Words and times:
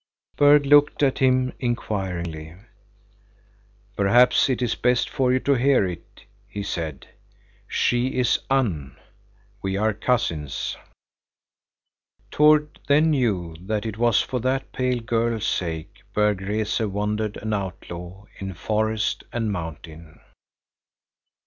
Berg 0.35 0.65
looked 0.65 1.03
at 1.03 1.19
him 1.19 1.53
inquiringly. 1.59 2.55
"Perhaps 3.95 4.49
it 4.49 4.59
is 4.63 4.73
best 4.73 5.07
for 5.07 5.31
you 5.31 5.39
to 5.41 5.53
hear 5.53 5.85
it," 5.85 6.23
he 6.47 6.63
said. 6.63 7.07
"She 7.67 8.07
is 8.17 8.39
Unn. 8.49 8.97
We 9.61 9.77
are 9.77 9.93
cousins." 9.93 10.75
Tord 12.31 12.79
then 12.87 13.11
knew 13.11 13.55
that 13.59 13.85
it 13.85 13.99
was 13.99 14.19
for 14.23 14.39
that 14.39 14.71
pale 14.71 15.01
girl's 15.01 15.45
sake 15.45 16.01
Berg 16.15 16.41
Rese 16.41 16.79
wandered 16.83 17.37
an 17.37 17.53
outlaw 17.53 18.25
in 18.39 18.55
forest 18.55 19.23
and 19.31 19.51
mountain. 19.51 20.19